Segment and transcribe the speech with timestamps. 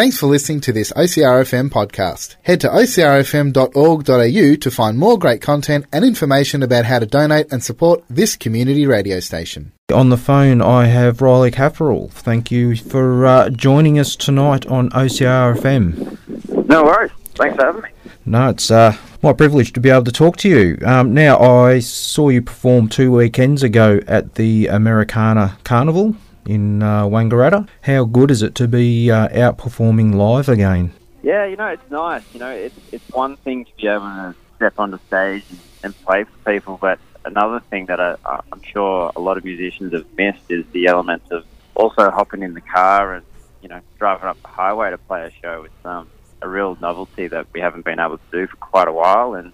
[0.00, 2.36] Thanks for listening to this OCRFM podcast.
[2.44, 7.62] Head to ocrfm.org.au to find more great content and information about how to donate and
[7.62, 9.72] support this community radio station.
[9.92, 12.08] On the phone, I have Riley Catherall.
[12.08, 16.66] Thank you for uh, joining us tonight on OCRFM.
[16.66, 17.10] No worries.
[17.34, 17.90] Thanks for having me.
[18.24, 20.78] No, it's uh, my privilege to be able to talk to you.
[20.82, 26.16] Um, now, I saw you perform two weekends ago at the Americana Carnival
[26.46, 27.68] in uh, Wangaratta.
[27.82, 30.92] How good is it to be uh, out performing live again?
[31.22, 32.24] Yeah, you know, it's nice.
[32.32, 35.58] You know, it's, it's one thing to be able to step on the stage and,
[35.82, 39.92] and play for people, but another thing that I, I'm sure a lot of musicians
[39.92, 43.24] have missed is the element of also hopping in the car and,
[43.62, 45.64] you know, driving up the highway to play a show.
[45.64, 46.08] It's um,
[46.42, 49.34] a real novelty that we haven't been able to do for quite a while.
[49.34, 49.52] And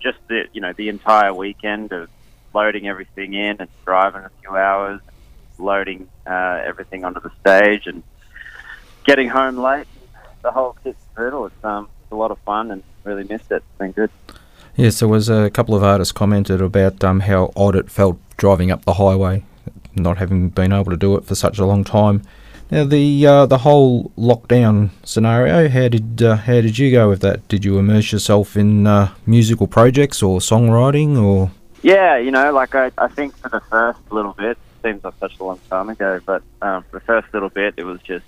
[0.00, 2.08] just the, you know, the entire weekend of
[2.52, 5.00] loading everything in and driving a few hours
[5.58, 8.02] loading uh, everything onto the stage and
[9.04, 9.86] getting home late.
[10.42, 11.46] The whole kit's brutal.
[11.46, 13.56] It's um, it's a lot of fun and really missed it.
[13.56, 14.10] It's been good.
[14.76, 18.70] Yes, there was a couple of artists commented about um, how odd it felt driving
[18.70, 19.44] up the highway,
[19.94, 22.22] not having been able to do it for such a long time.
[22.70, 27.20] Now the uh, the whole lockdown scenario, how did uh, how did you go with
[27.20, 27.46] that?
[27.46, 31.50] Did you immerse yourself in uh, musical projects or songwriting or?
[31.82, 35.38] Yeah, you know, like I, I think for the first little bit, seems like such
[35.40, 38.24] a long time ago, but um, the first little bit, it was just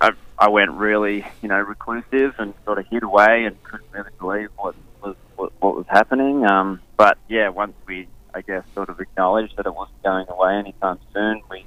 [0.00, 4.10] I, I went really, you know, reclusive and sort of hid away and couldn't really
[4.18, 6.46] believe what was what, what was happening.
[6.46, 10.54] Um, but yeah, once we, I guess, sort of acknowledged that it wasn't going away
[10.54, 11.64] anytime soon, we,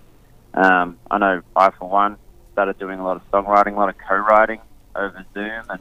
[0.54, 2.18] um, I know I for one
[2.54, 4.62] started doing a lot of songwriting, a lot of co-writing
[4.96, 5.80] over Zoom, and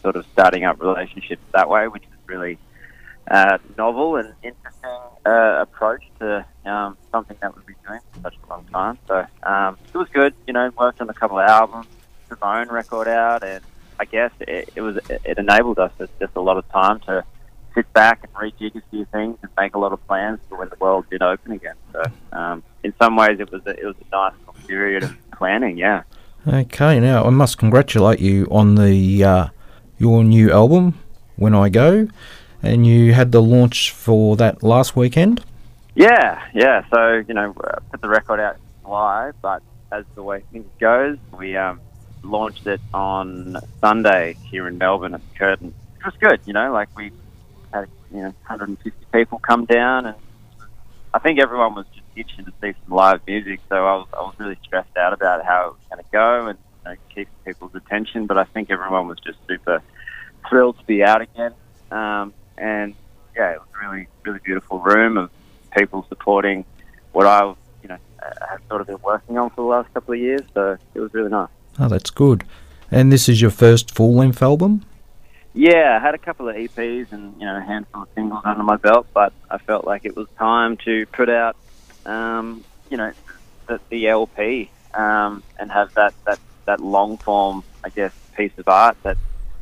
[0.00, 2.58] sort of starting up relationships that way, which is really
[3.30, 4.90] uh, novel and interesting
[5.26, 8.98] uh, approach to um, something that we've been doing for such a long time.
[9.06, 10.34] So um, it was good.
[10.46, 11.86] You know, worked on a couple of albums,
[12.28, 13.62] put my own record out, and
[13.98, 17.24] I guess it, it was it enabled us just a lot of time to
[17.74, 20.68] sit back and rejig a few things and make a lot of plans for when
[20.68, 21.76] the world did open again.
[21.92, 22.02] So
[22.32, 25.76] um, in some ways, it was a, it was a nice period of planning.
[25.78, 26.02] Yeah.
[26.46, 29.48] Okay, now I must congratulate you on the uh,
[29.98, 30.98] your new album,
[31.36, 32.08] When I Go
[32.62, 35.44] and you had the launch for that last weekend.
[35.94, 36.84] Yeah, yeah.
[36.92, 39.62] So you know, uh, put the record out in July, but
[39.92, 41.80] as the way things goes, we um,
[42.22, 45.74] launched it on Sunday here in Melbourne at the Curtin.
[45.98, 46.72] It was good, you know.
[46.72, 47.12] Like we
[47.72, 50.16] had you know 150 people come down, and
[51.12, 53.60] I think everyone was just itching to see some live music.
[53.68, 56.46] So I was I was really stressed out about how it was going to go
[56.46, 58.26] and you know, keep people's attention.
[58.26, 59.82] But I think everyone was just super
[60.48, 61.54] thrilled to be out again.
[61.90, 62.94] Um, and
[63.34, 65.30] yeah, it was a really really beautiful room of
[65.76, 66.64] people supporting
[67.12, 67.46] what I
[67.82, 70.42] you know have sort of been working on for the last couple of years.
[70.54, 71.48] So it was really nice.
[71.78, 72.44] Oh, that's good.
[72.90, 74.84] And this is your first full length album.
[75.52, 78.62] Yeah, I had a couple of EPs and you know a handful of singles under
[78.62, 81.56] my belt, but I felt like it was time to put out,
[82.06, 83.12] um, you know,
[83.66, 88.68] the, the LP um, and have that, that that long form, I guess, piece of
[88.68, 89.16] art that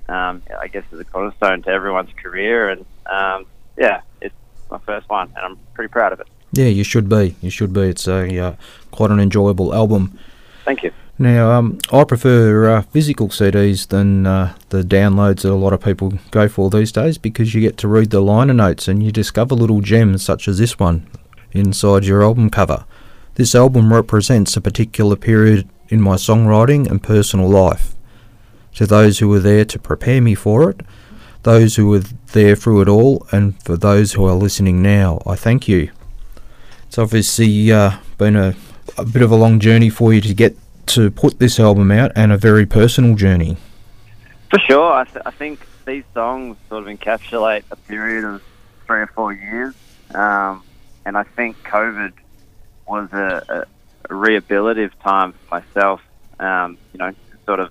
[0.08, 2.70] um, I guess is a cornerstone to everyone's career.
[2.70, 3.46] And um,
[3.76, 4.34] yeah, it's
[4.70, 6.28] my first one, and I'm pretty proud of it.
[6.52, 7.36] Yeah, you should be.
[7.40, 7.82] You should be.
[7.82, 8.56] It's a uh,
[8.90, 10.18] quite an enjoyable album.
[10.64, 10.92] Thank you.
[11.20, 15.82] Now, um, I prefer uh, physical CDs than uh, the downloads that a lot of
[15.82, 19.10] people go for these days because you get to read the liner notes and you
[19.10, 21.08] discover little gems such as this one
[21.50, 22.84] inside your album cover.
[23.34, 27.96] This album represents a particular period in my songwriting and personal life
[28.74, 30.80] to those who were there to prepare me for it,
[31.42, 32.02] those who were
[32.32, 35.90] there through it all, and for those who are listening now, I thank you.
[36.86, 38.54] It's obviously uh, been a,
[38.96, 42.12] a bit of a long journey for you to get to put this album out
[42.16, 43.56] and a very personal journey.
[44.50, 44.92] For sure.
[44.92, 48.42] I, th- I think these songs sort of encapsulate a period of
[48.86, 49.74] three or four years.
[50.14, 50.62] Um,
[51.04, 52.12] and I think COVID
[52.86, 53.44] was a,
[54.08, 56.00] a, a rehabilitative time for myself,
[56.38, 57.12] um, you know,
[57.44, 57.70] sort of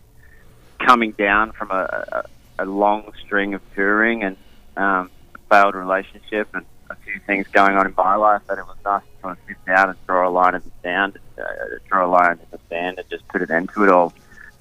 [0.80, 2.24] coming down from a,
[2.60, 4.38] a, a long string of touring and
[4.76, 5.10] um,
[5.50, 9.02] failed relationship and a few things going on in my life that it was nice
[9.02, 11.44] to kind of sit down and draw a line in the sand, uh,
[11.88, 14.14] draw a line in the sand and just put an end to it all.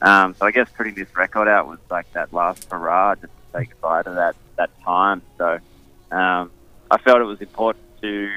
[0.03, 3.59] Um, so I guess putting this record out was like that last hurrah just to
[3.59, 5.23] say goodbye to that, that time.
[5.39, 5.59] So
[6.11, 6.51] um,
[6.91, 8.31] I felt it was important to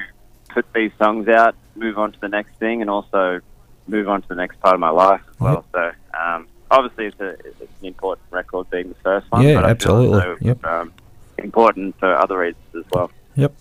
[0.48, 3.40] put these songs out, move on to the next thing, and also
[3.86, 5.64] move on to the next part of my life as well.
[5.72, 9.42] So um, obviously it's, a, it's an important record being the first one.
[9.42, 10.20] Yeah, but absolutely.
[10.20, 10.64] Feel yep.
[10.64, 10.92] Um,
[11.38, 13.10] important for other reasons as well.
[13.36, 13.54] Yep.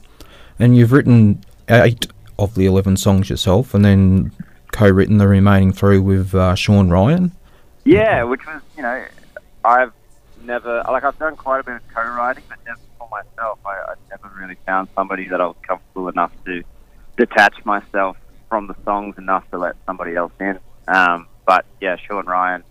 [0.60, 2.08] And you've written eight
[2.38, 4.32] of the 11 songs yourself and then
[4.72, 7.32] co written the remaining three with uh, Sean Ryan.
[7.86, 9.06] Yeah, which was you know,
[9.64, 9.94] I've
[10.44, 13.60] never like I've done quite a bit of co-writing, but never for myself.
[13.66, 16.64] I, I never really found somebody that I was comfortable enough to
[17.18, 18.18] detach myself
[18.48, 20.60] from the songs enough to let somebody else in.
[20.88, 22.64] Um, but yeah, Sean Ryan,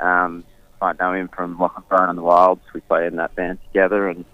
[0.00, 0.44] um,
[0.80, 2.62] I know him from Lachlan Bryan and the Wilds.
[2.74, 4.24] We played in that band together, and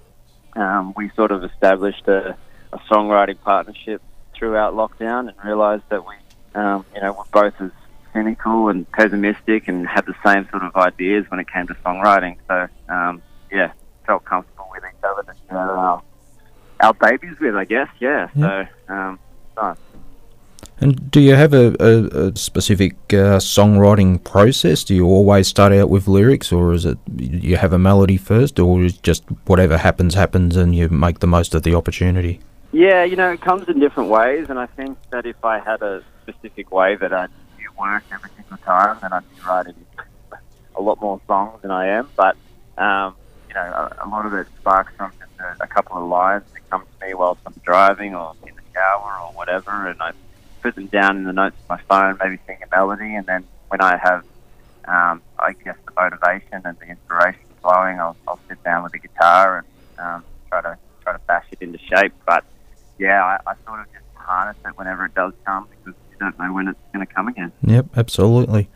[0.55, 2.37] um, we sort of established a,
[2.73, 4.03] a songwriting partnership
[4.35, 6.15] throughout lockdown, and realised that we,
[6.55, 7.71] um, you know, we're both as
[8.13, 12.37] cynical and pessimistic, and had the same sort of ideas when it came to songwriting.
[12.49, 13.73] So um, yeah,
[14.07, 16.03] felt comfortable with each other to share our
[16.81, 17.89] our babies with, I guess.
[18.01, 18.29] Yeah.
[18.35, 18.67] Yeah.
[18.89, 19.19] So um,
[19.57, 19.77] nice.
[20.83, 24.83] And do you have a, a, a specific uh, songwriting process?
[24.83, 28.59] Do you always start out with lyrics, or is it you have a melody first,
[28.59, 32.41] or is just whatever happens happens and you make the most of the opportunity?
[32.73, 35.83] Yeah, you know, it comes in different ways, and I think that if I had
[35.83, 39.77] a specific way that I do work every single time, then I'd be writing
[40.75, 42.09] a lot more songs than I am.
[42.17, 42.37] But
[42.77, 43.15] um,
[43.47, 46.43] you know, a, a lot of it sparks from just a, a couple of lines
[46.55, 50.11] that come to me whilst I'm driving or in the shower or whatever, and I
[50.63, 53.45] put them down in the notes of my phone, maybe sing a melody, and then
[53.69, 54.25] when I have,
[54.87, 58.99] um, I guess, the motivation and the inspiration flowing, I'll, I'll sit down with the
[58.99, 59.67] guitar and
[59.99, 62.13] um, try to try to bash it into shape.
[62.27, 62.45] But
[62.99, 66.39] yeah, I, I sort of just harness it whenever it does come because you don't
[66.39, 67.53] know when it's going to come again.
[67.63, 68.69] Yep, absolutely.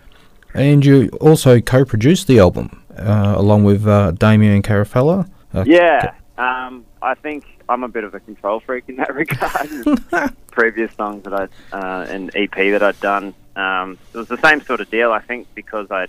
[0.55, 5.29] And you also co-produced the album uh, along with uh, Damien Carafella.
[5.53, 10.35] Uh, Yeah, um, I think I'm a bit of a control freak in that regard.
[10.51, 14.61] Previous songs that I'd, uh, an EP that I'd done, um, it was the same
[14.63, 15.13] sort of deal.
[15.13, 16.07] I think because I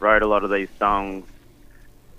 [0.00, 1.26] wrote a lot of these songs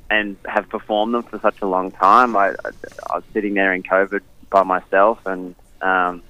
[0.09, 2.71] and have performed them for such a long time, I, I,
[3.12, 6.24] I was sitting there in COVID by myself, and um,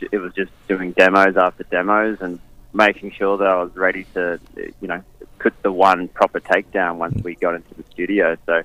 [0.00, 2.38] it was just doing demos after demos and
[2.72, 5.02] making sure that I was ready to, you know,
[5.38, 8.36] put the one proper takedown once we got into the studio.
[8.46, 8.62] So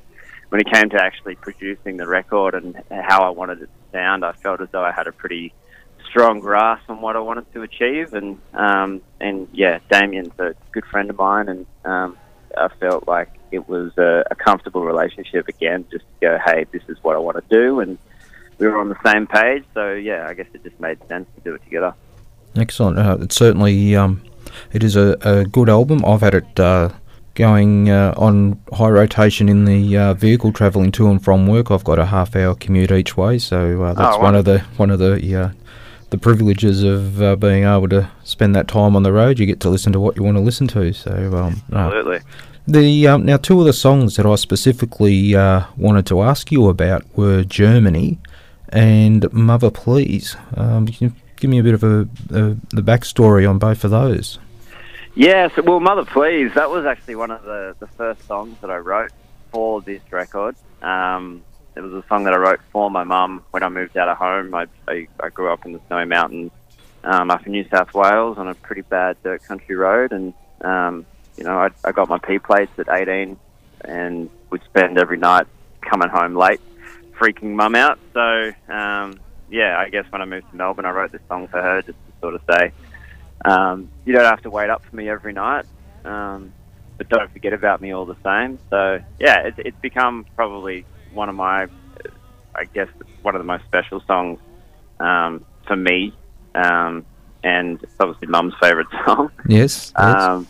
[0.50, 4.26] when it came to actually producing the record and how I wanted it to sound,
[4.26, 5.54] I felt as though I had a pretty
[6.10, 8.14] strong grasp on what I wanted to achieve.
[8.14, 12.18] And um, and yeah, Damien's a good friend of mine, and um,
[12.58, 15.86] I felt like it was a, a comfortable relationship again.
[15.92, 17.98] Just to go, hey, this is what I want to do, and
[18.58, 19.64] we were on the same page.
[19.74, 21.94] So yeah, I guess it just made sense to do it together.
[22.56, 22.98] Excellent.
[22.98, 24.24] Uh, it's certainly um,
[24.74, 26.04] it is a, a good album.
[26.04, 26.90] I've had it uh,
[27.40, 31.72] going uh, on high rotation in the uh, vehicle travelling to and from work.
[31.72, 34.60] I've got a half hour commute each way, so uh, that's Oh, one of the
[34.76, 35.50] one of the uh,
[36.10, 39.40] the privileges of uh, being able to spend that time on the road.
[39.40, 40.92] You get to listen to what you want to listen to.
[40.92, 42.20] So um, uh, Absolutely.
[42.68, 46.68] the um, now two of the songs that I specifically uh, wanted to ask you
[46.68, 48.20] about were Germany
[48.68, 50.36] and Mother Please.
[50.58, 52.02] Um, can you give me a bit of a,
[52.32, 54.40] a the backstory on both of those?
[55.16, 58.70] Yeah, so, well, Mother Please, that was actually one of the, the first songs that
[58.70, 59.12] I wrote
[59.52, 60.56] for this record.
[60.82, 61.44] Um,
[61.76, 64.18] it was a song that I wrote for my mum when I moved out of
[64.18, 64.54] home.
[64.54, 66.52] I, I, I grew up in the Snowy Mountains
[67.04, 70.12] um, up in New South Wales on a pretty bad dirt country road.
[70.12, 71.06] And, um,
[71.38, 73.38] you know, I, I got my P plates at 18
[73.82, 75.48] and would spend every night
[75.82, 76.60] coming home late,
[77.14, 78.00] freaking mum out.
[78.14, 79.20] So, um,
[79.50, 81.98] yeah, I guess when I moved to Melbourne, I wrote this song for her just
[81.98, 82.72] to sort of say,
[83.46, 85.66] um, you don't have to wait up for me every night,
[86.06, 86.54] um,
[86.98, 88.60] but don't forget about me all the same.
[88.70, 91.68] So yeah, it's, it's become probably one of my,
[92.56, 92.90] I guess,
[93.22, 94.40] one of the most special songs
[95.00, 96.14] um, for me,
[96.56, 97.06] um,
[97.44, 99.32] and it's obviously Mum's favourite song.
[99.48, 99.94] Yes.
[99.98, 100.22] yes.
[100.22, 100.48] Um,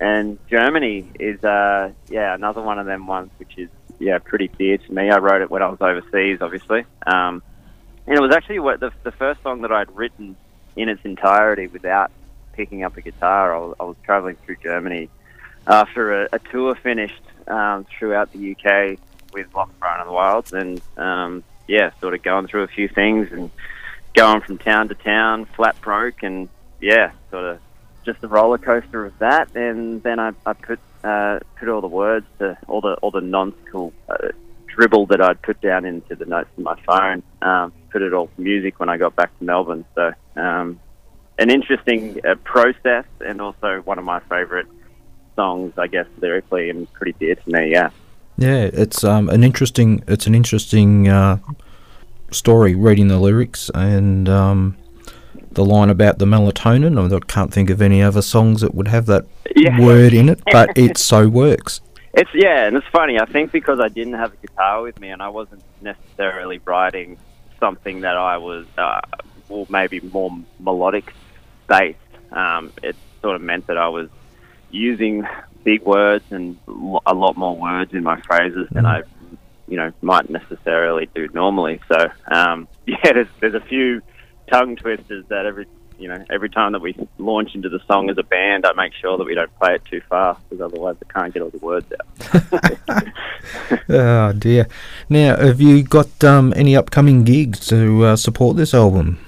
[0.00, 3.68] and Germany is, uh, yeah, another one of them ones which is,
[4.00, 5.10] yeah, pretty dear to me.
[5.10, 6.84] I wrote it when I was overseas, obviously.
[7.06, 7.40] Um,
[8.06, 10.34] and it was actually what the, the first song that I'd written
[10.74, 12.10] in its entirety without
[12.52, 13.54] picking up a guitar.
[13.54, 15.08] I was, I was traveling through Germany
[15.66, 18.98] after a, a tour finished um, throughout the UK
[19.32, 22.88] with Lachlan Bryan and the Wilds, and um, yeah, sort of going through a few
[22.88, 23.50] things and
[24.14, 26.48] going from town to town, flat broke, and
[26.80, 27.60] yeah, sort of
[28.04, 29.54] just the roller coaster of that.
[29.54, 33.20] And then I, I put uh, put all the words to all the all the
[33.20, 34.28] nonsensical uh,
[34.66, 37.22] dribble that I'd put down into the notes in my phone.
[37.40, 39.84] Um, put it all to music when I got back to Melbourne.
[39.94, 40.80] So um,
[41.38, 44.66] an interesting uh, process, and also one of my favourite
[45.36, 47.70] songs, I guess, lyrically, and pretty dear to me.
[47.70, 47.90] Yeah.
[48.38, 50.02] Yeah, it's um, an interesting.
[50.08, 51.38] It's an interesting uh,
[52.30, 52.74] story.
[52.74, 54.76] Reading the lyrics and um,
[55.52, 57.14] the line about the melatonin.
[57.14, 59.80] I can't think of any other songs that would have that Yeah.
[59.80, 61.80] word in it, but it so works.
[62.14, 63.18] It's yeah, and it's funny.
[63.18, 67.16] I think because I didn't have a guitar with me, and I wasn't necessarily writing
[67.58, 69.00] something that I was, uh,
[69.48, 71.14] well, maybe more melodic
[71.68, 71.98] based.
[72.30, 74.08] Um, it sort of meant that I was
[74.70, 75.26] using
[75.64, 76.58] big words and
[77.06, 78.88] a lot more words in my phrases than Mm.
[78.88, 79.02] I,
[79.68, 81.80] you know, might necessarily do normally.
[81.88, 84.02] So um, yeah, there's there's a few
[84.50, 85.66] tongue twisters that every
[85.98, 88.92] you know every time that we launch into the song as a band, I make
[88.94, 91.58] sure that we don't play it too fast because otherwise I can't get all the
[91.58, 93.08] words out.
[93.88, 94.68] Oh dear.
[95.08, 99.18] Now, have you got um, any upcoming gigs to uh, support this album?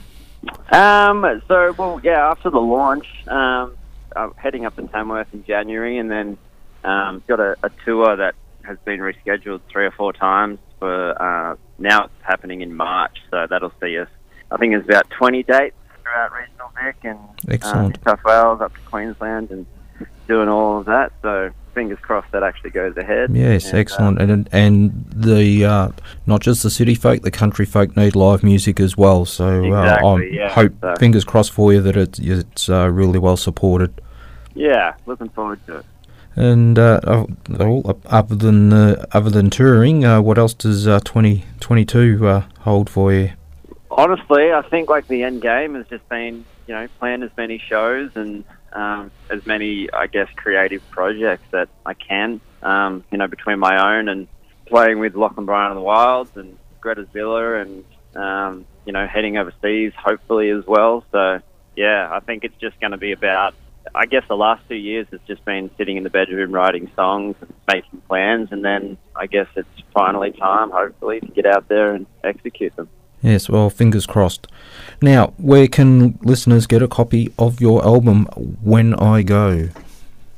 [0.71, 3.77] Um, so, well, yeah, after the launch, um,
[4.17, 6.39] I'm heading up to Tamworth in January, and then
[6.85, 11.57] um, got a, a tour that has been rescheduled three or four times for uh,
[11.79, 14.09] now it's happening in March, so that'll see us.
[14.51, 18.75] I think there's about 20 dates throughout regional Vic and uh, New South Wales up
[18.75, 19.67] to Queensland and
[20.29, 21.13] doing all of that.
[21.23, 23.31] So fingers crossed that actually goes ahead.
[23.35, 24.23] Yes, And, uh, excellent.
[24.23, 25.89] And and the uh,
[26.27, 29.25] not just the city folk, the country folk need live music as well.
[29.25, 33.19] So uh, I yeah, hope so- fingers crossed for you that it's it's uh, really
[33.19, 33.93] well supported.
[34.55, 35.87] yeah, looking forward to it.
[36.37, 37.29] And uh, oh,
[38.07, 43.13] other than uh, other than touring, uh, what else does uh, 2022 uh, hold for
[43.13, 43.31] you?
[43.97, 47.59] honestly, I think like the end game has just been, you know, plan as many
[47.59, 48.43] shows and
[48.75, 52.41] um, as many, I guess, creative projects that I can.
[52.63, 54.27] Um, you know, between my own and
[54.67, 59.37] playing with Lachlan Bryan and the Wilds and Greta Zilla and um, you know heading
[59.37, 61.05] overseas hopefully as well.
[61.13, 61.41] So
[61.77, 63.55] yeah, I think it's just going to be about.
[63.95, 67.37] I guess the last two years has just been sitting in the bedroom writing songs
[67.41, 71.93] and making plans, and then I guess it's finally time, hopefully, to get out there
[71.93, 72.89] and execute them.
[73.25, 74.47] Yes, well, fingers crossed.
[75.01, 78.27] Now, where can listeners get a copy of your album
[78.63, 79.71] When I Go?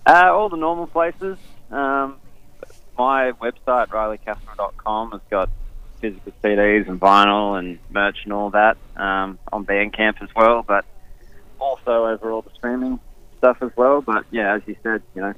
[0.07, 1.37] Uh, all the normal places.
[1.73, 2.16] Um,
[2.97, 5.50] my website, rileycatherall.com, has got
[6.00, 10.85] physical CDs and vinyl and merch and all that um, on Bandcamp as well, but
[11.59, 13.00] also over all the streaming
[13.38, 14.00] stuff as well.
[14.00, 15.35] But yeah, as you said, you know,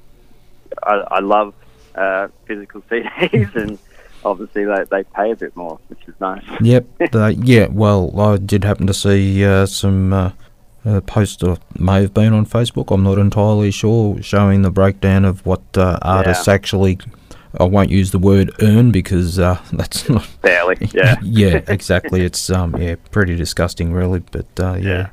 [0.82, 1.54] I, I love
[1.94, 3.78] uh, physical CDs and
[4.24, 6.44] obviously they, they pay a bit more, which is nice.
[6.60, 10.32] Yep, the, yeah, well, I did happen to see uh, some uh,
[10.84, 15.24] uh, posts that may have been on Facebook, I'm not entirely sure, showing the breakdown
[15.24, 16.98] of what uh, artists actually.
[17.58, 20.28] I won't use the word earn because uh, that's not.
[20.42, 21.16] Barely, yeah.
[21.22, 22.22] yeah, exactly.
[22.22, 24.20] It's um, yeah, pretty disgusting, really.
[24.20, 24.80] But uh, yeah.
[24.82, 25.08] Yeah.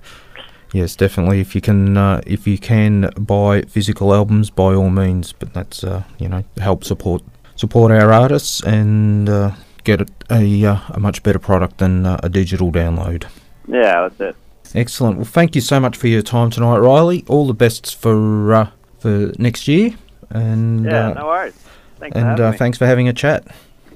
[0.74, 1.40] yes, definitely.
[1.40, 5.34] If you can, uh, if you can buy physical albums, by all means.
[5.34, 7.24] But that's uh, you know, help support
[7.56, 9.52] support our artists and uh,
[9.84, 13.26] get a a, uh, a much better product than uh, a digital download.
[13.68, 14.36] Yeah, that's it.
[14.74, 15.18] Excellent.
[15.18, 17.24] Well, thank you so much for your time tonight, Riley.
[17.28, 18.70] All the best for uh,
[19.00, 19.92] for next year,
[20.30, 21.54] and Yeah, uh, no worries.
[22.00, 22.58] Thanks for and uh, me.
[22.58, 23.48] thanks for having a chat.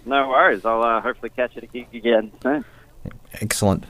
[0.06, 0.64] No worries.
[0.66, 2.64] I'll uh, hopefully catch you at a gig again soon.
[3.42, 3.86] Excellent.